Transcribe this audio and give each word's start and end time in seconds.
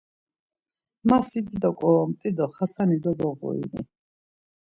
Ma 1.07 1.17
si 1.27 1.39
dido 1.47 1.69
ǩoromt̆i 1.79 2.29
do 2.37 2.45
Xasani 2.55 2.97
doboğurini. 3.03 3.81